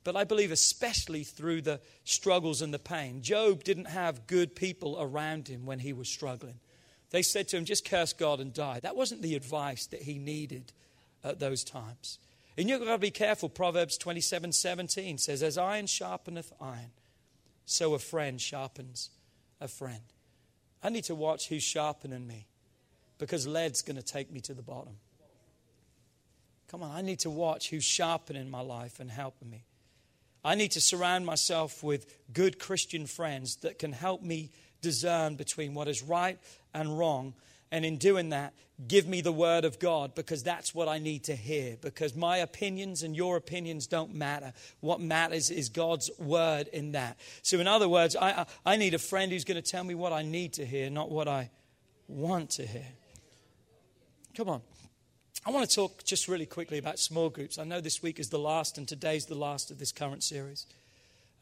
[0.04, 4.96] But I believe, especially through the struggles and the pain, Job didn't have good people
[4.98, 6.58] around him when he was struggling.
[7.10, 8.80] They said to him, just curse God and die.
[8.80, 10.72] That wasn't the advice that he needed
[11.22, 12.18] at those times.
[12.56, 13.50] And you've got to be careful.
[13.50, 16.92] Proverbs 27 17 says, As iron sharpeneth iron,
[17.66, 19.10] so a friend sharpens
[19.62, 20.02] a friend.
[20.82, 22.46] I need to watch who's sharpening me
[23.18, 24.96] because lead's going to take me to the bottom.
[26.68, 29.64] Come on, I need to watch who's sharpening my life and helping me.
[30.44, 35.74] I need to surround myself with good Christian friends that can help me discern between
[35.74, 36.38] what is right
[36.74, 37.34] and wrong
[37.72, 38.52] and in doing that,
[38.86, 41.78] give me the word of God because that's what I need to hear.
[41.80, 44.52] Because my opinions and your opinions don't matter.
[44.80, 47.18] What matters is God's word in that.
[47.40, 50.12] So, in other words, I, I need a friend who's going to tell me what
[50.12, 51.50] I need to hear, not what I
[52.08, 52.86] want to hear.
[54.36, 54.60] Come on.
[55.46, 57.58] I want to talk just really quickly about small groups.
[57.58, 60.66] I know this week is the last, and today's the last of this current series.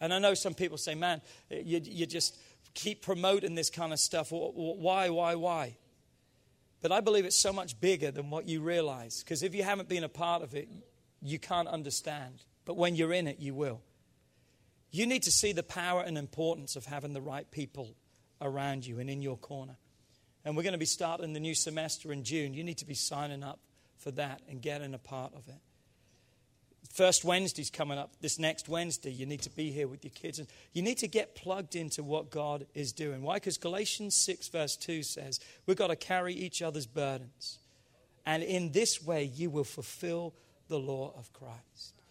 [0.00, 2.38] And I know some people say, man, you, you just
[2.74, 4.28] keep promoting this kind of stuff.
[4.30, 5.76] Why, why, why?
[6.82, 9.22] But I believe it's so much bigger than what you realize.
[9.22, 10.68] Because if you haven't been a part of it,
[11.20, 12.44] you can't understand.
[12.64, 13.82] But when you're in it, you will.
[14.90, 17.94] You need to see the power and importance of having the right people
[18.40, 19.76] around you and in your corner.
[20.44, 22.54] And we're going to be starting the new semester in June.
[22.54, 23.60] You need to be signing up
[23.98, 25.60] for that and getting a part of it.
[26.92, 28.10] First Wednesday's coming up.
[28.20, 30.38] This next Wednesday, you need to be here with your kids.
[30.38, 33.22] And you need to get plugged into what God is doing.
[33.22, 33.34] Why?
[33.34, 37.58] Because Galatians 6, verse 2 says, we've got to carry each other's burdens.
[38.26, 40.34] And in this way, you will fulfill
[40.68, 42.02] the law of Christ.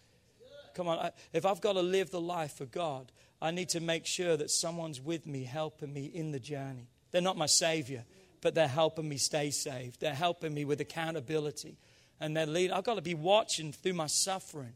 [0.74, 4.06] Come on, if I've got to live the life of God, I need to make
[4.06, 6.88] sure that someone's with me, helping me in the journey.
[7.10, 8.04] They're not my Savior,
[8.40, 10.00] but they're helping me stay saved.
[10.00, 11.76] They're helping me with accountability
[12.20, 12.70] and their lead.
[12.70, 14.74] I've got to be watching through my suffering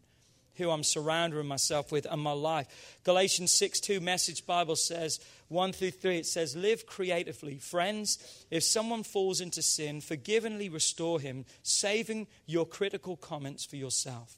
[0.57, 2.99] who I'm surrounding myself with and my life.
[3.05, 7.59] Galatians 6 2 Message Bible says, 1 through 3, it says, Live creatively.
[7.59, 14.37] Friends, if someone falls into sin, forgivingly restore him, saving your critical comments for yourself.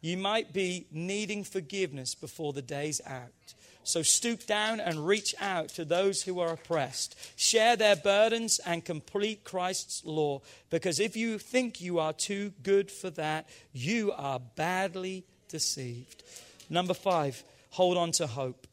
[0.00, 3.54] You might be needing forgiveness before the day's out.
[3.82, 7.18] So stoop down and reach out to those who are oppressed.
[7.36, 10.42] Share their burdens and complete Christ's law.
[10.68, 16.22] Because if you think you are too good for that, you are badly deceived.
[16.68, 18.66] Number five, hold on to hope.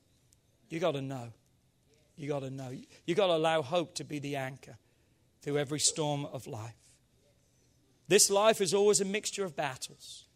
[0.70, 1.32] You got to know.
[2.16, 2.72] You got to know.
[3.06, 4.78] You got to allow hope to be the anchor
[5.42, 6.76] through every storm of life.
[8.08, 10.27] This life is always a mixture of battles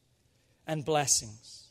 [0.68, 1.68] and blessings.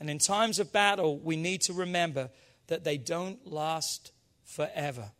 [0.00, 2.30] And in times of battle, we need to remember
[2.68, 4.12] that they don't last
[4.44, 5.10] forever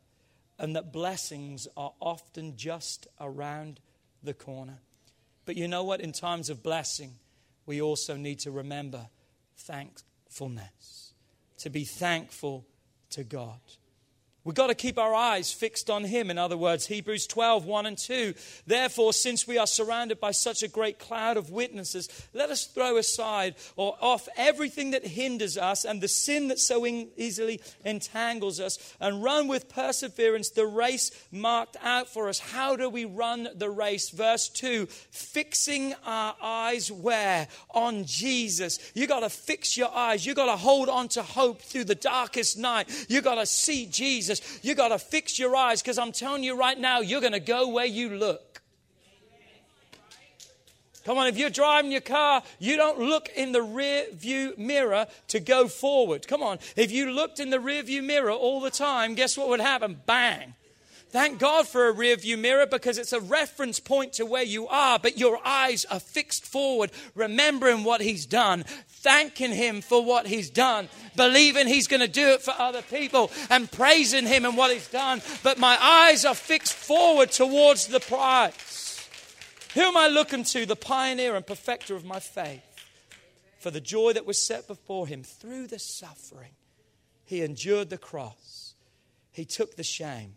[0.58, 3.80] and that blessings are often just around
[4.22, 4.78] the corner.
[5.44, 6.00] But you know what?
[6.00, 7.14] In times of blessing,
[7.66, 9.08] we also need to remember
[9.56, 11.12] thankfulness,
[11.58, 12.66] to be thankful
[13.10, 13.60] to God.
[14.48, 16.30] We've got to keep our eyes fixed on Him.
[16.30, 18.32] In other words, Hebrews 12, 1 and 2.
[18.66, 22.96] Therefore, since we are surrounded by such a great cloud of witnesses, let us throw
[22.96, 28.78] aside or off everything that hinders us and the sin that so easily entangles us
[29.00, 32.38] and run with perseverance the race marked out for us.
[32.38, 34.08] How do we run the race?
[34.08, 37.48] Verse 2 fixing our eyes where?
[37.74, 38.78] On Jesus.
[38.94, 40.24] You got to fix your eyes.
[40.24, 42.88] You got to hold on to hope through the darkest night.
[43.10, 44.37] You got to see Jesus.
[44.62, 47.40] You got to fix your eyes because I'm telling you right now, you're going to
[47.40, 48.62] go where you look.
[51.04, 55.06] Come on, if you're driving your car, you don't look in the rear view mirror
[55.28, 56.28] to go forward.
[56.28, 59.48] Come on, if you looked in the rear view mirror all the time, guess what
[59.48, 60.02] would happen?
[60.04, 60.54] Bang.
[61.10, 64.68] Thank God for a rear view mirror because it's a reference point to where you
[64.68, 70.26] are, but your eyes are fixed forward, remembering what He's done, thanking Him for what
[70.26, 74.54] He's done, believing He's going to do it for other people, and praising Him and
[74.54, 75.22] what He's done.
[75.42, 79.08] But my eyes are fixed forward towards the prize.
[79.72, 80.66] Who am I looking to?
[80.66, 82.62] The pioneer and perfecter of my faith.
[83.60, 86.52] For the joy that was set before Him through the suffering,
[87.24, 88.74] He endured the cross,
[89.32, 90.34] He took the shame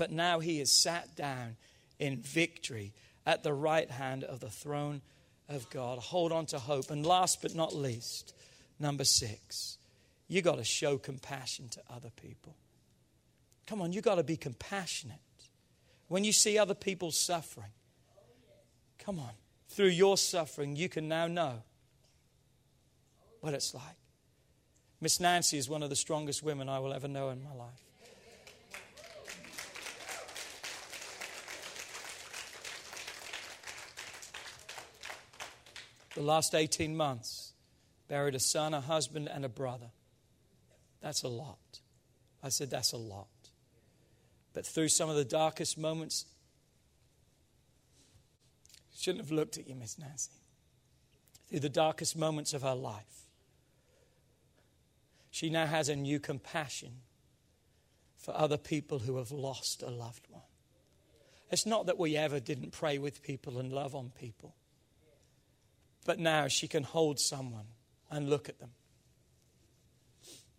[0.00, 1.56] but now he is sat down
[1.98, 2.94] in victory
[3.26, 5.02] at the right hand of the throne
[5.46, 5.98] of God.
[5.98, 6.90] Hold on to hope.
[6.90, 8.32] And last but not least,
[8.78, 9.76] number six,
[10.26, 12.56] you got to show compassion to other people.
[13.66, 15.18] Come on, you got to be compassionate.
[16.08, 17.72] When you see other people suffering,
[18.98, 19.32] come on,
[19.68, 21.62] through your suffering, you can now know
[23.42, 23.98] what it's like.
[24.98, 27.89] Miss Nancy is one of the strongest women I will ever know in my life.
[36.20, 37.54] The last 18 months,
[38.08, 39.90] buried a son, a husband, and a brother.
[41.00, 41.80] That's a lot.
[42.42, 43.28] I said, That's a lot.
[44.52, 46.26] But through some of the darkest moments,
[48.96, 50.32] shouldn't have looked at you, Miss Nancy.
[51.48, 53.26] Through the darkest moments of her life,
[55.30, 57.00] she now has a new compassion
[58.16, 60.42] for other people who have lost a loved one.
[61.50, 64.54] It's not that we ever didn't pray with people and love on people.
[66.06, 67.66] But now she can hold someone
[68.10, 68.70] and look at them.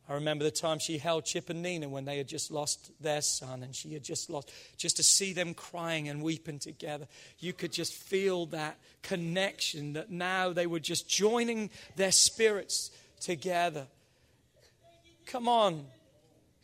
[0.09, 3.21] I remember the time she held Chip and Nina when they had just lost their
[3.21, 7.07] son and she had just lost, just to see them crying and weeping together.
[7.39, 13.87] You could just feel that connection that now they were just joining their spirits together.
[15.27, 15.85] Come on.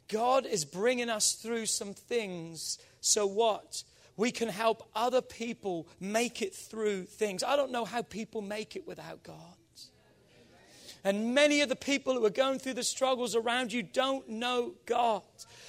[0.09, 2.79] God is bringing us through some things.
[2.99, 3.83] So what?
[4.17, 7.43] We can help other people make it through things.
[7.43, 9.35] I don't know how people make it without God.
[11.03, 14.73] And many of the people who are going through the struggles around you don't know
[14.85, 15.21] God.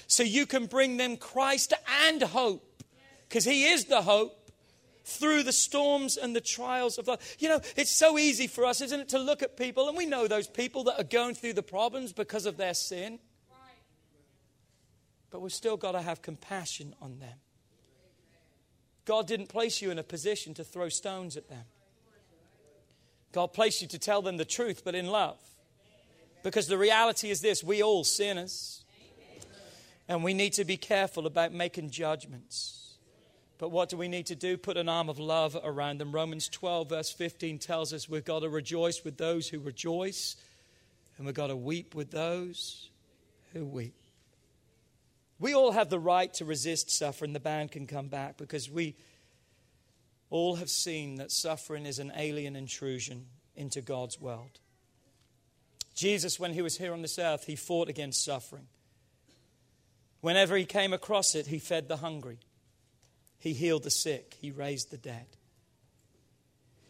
[0.09, 1.75] So you can bring them Christ
[2.07, 2.83] and hope,
[3.29, 4.51] because He is the hope
[5.05, 7.37] through the storms and the trials of life.
[7.39, 10.07] You know, it's so easy for us, isn't it, to look at people, and we
[10.07, 13.19] know those people that are going through the problems because of their sin.
[15.31, 17.39] But we've still got to have compassion on them.
[19.09, 21.65] God didn't place you in a position to throw stones at them.
[23.33, 25.39] God placed you to tell them the truth, but in love.
[26.43, 28.85] Because the reality is this we all sinners.
[30.11, 32.99] And we need to be careful about making judgments.
[33.57, 34.59] But what do we need to do?
[34.59, 36.13] Put an arm of love around them.
[36.13, 40.37] Romans 12, verse 15 tells us we've got to rejoice with those who rejoice,
[41.17, 42.91] and we've got to weep with those
[43.55, 43.95] who weep.
[45.39, 47.33] We all have the right to resist suffering.
[47.33, 48.97] The band can come back because we
[50.31, 54.59] all have seen that suffering is an alien intrusion into God's world.
[55.95, 58.67] Jesus, when he was here on this earth, he fought against suffering.
[60.21, 62.39] Whenever he came across it, he fed the hungry,
[63.39, 65.27] he healed the sick, he raised the dead.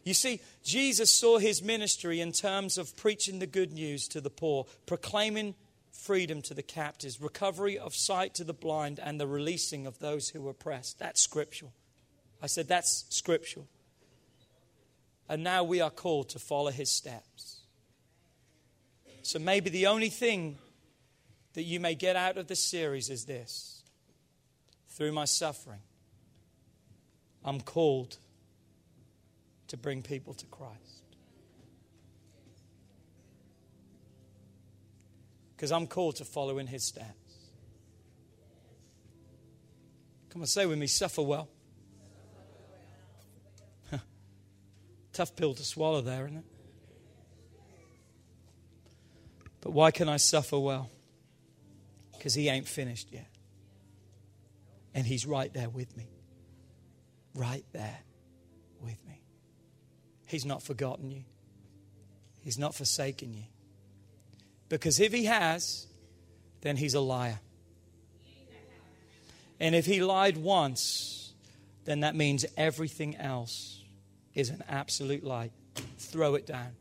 [0.04, 4.30] You see, Jesus saw his ministry in terms of preaching the good news to the
[4.30, 5.54] poor, proclaiming
[5.98, 10.28] freedom to the captives, recovery of sight to the blind, and the releasing of those
[10.30, 10.98] who were oppressed.
[10.98, 11.72] That's scriptural.
[12.40, 13.66] I said, that's scriptural.
[15.28, 17.56] And now we are called to follow his steps.
[19.22, 20.56] So maybe the only thing
[21.54, 23.82] that you may get out of this series is this
[24.88, 25.80] through my suffering,
[27.44, 28.16] I'm called
[29.66, 30.97] to bring people to Christ.
[35.58, 37.08] Because I'm called to follow in his steps.
[40.30, 41.48] Come on, say with me, suffer well.
[45.12, 46.44] Tough pill to swallow there, isn't it?
[49.60, 50.90] But why can I suffer well?
[52.12, 53.26] Because he ain't finished yet.
[54.94, 56.06] And He's right there with me.
[57.34, 57.98] Right there
[58.80, 59.24] with me.
[60.26, 61.24] He's not forgotten you,
[62.42, 63.42] He's not forsaken you.
[64.68, 65.86] Because if He has,
[66.60, 67.40] then He's a liar.
[69.60, 71.32] And if He lied once,
[71.84, 73.82] then that means everything else
[74.34, 75.50] is an absolute lie.
[75.98, 76.72] Throw it down.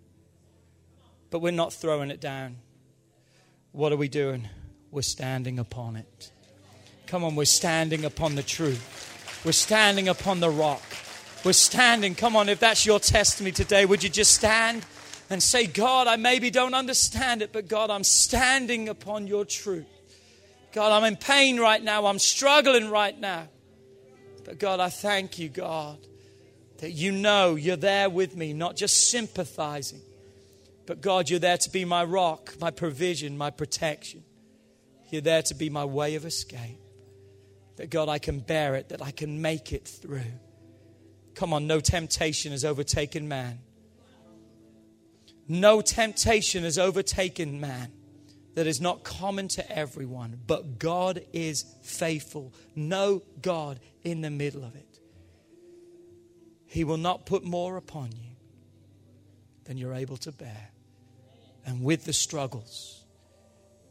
[1.30, 2.58] But we're not throwing it down.
[3.72, 4.48] What are we doing?
[4.92, 6.32] We're standing upon it.
[7.08, 9.42] Come on, we're standing upon the truth.
[9.46, 10.84] We're standing upon the rock.
[11.44, 12.16] We're standing.
[12.16, 14.84] Come on, if that's your testimony today, would you just stand
[15.30, 19.86] and say, God, I maybe don't understand it, but God, I'm standing upon your truth.
[20.72, 22.06] God, I'm in pain right now.
[22.06, 23.48] I'm struggling right now.
[24.46, 25.98] But God, I thank you, God,
[26.78, 30.02] that you know you're there with me, not just sympathizing,
[30.86, 34.24] but God, you're there to be my rock, my provision, my protection.
[35.10, 36.80] You're there to be my way of escape.
[37.76, 40.22] That God, I can bear it, that I can make it through.
[41.36, 43.60] Come on, no temptation has overtaken man.
[45.48, 47.92] No temptation has overtaken man
[48.56, 52.54] that is not common to everyone, but God is faithful.
[52.76, 55.00] No God in the middle of it.
[56.66, 58.36] He will not put more upon you
[59.66, 60.72] than you're able to bear.
[61.66, 63.04] And with the struggles,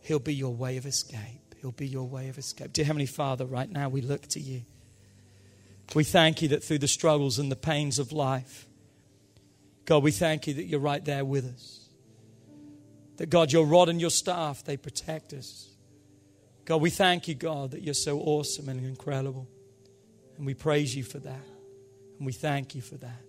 [0.01, 1.55] He'll be your way of escape.
[1.61, 2.73] He'll be your way of escape.
[2.73, 4.63] Dear Heavenly Father, right now we look to you.
[5.95, 8.67] We thank you that through the struggles and the pains of life,
[9.87, 11.89] God, we thank you that you're right there with us.
[13.16, 15.70] That God, your rod and your staff, they protect us.
[16.64, 19.49] God, we thank you, God, that you're so awesome and incredible.
[20.37, 21.47] And we praise you for that.
[22.18, 23.22] And we thank you for that.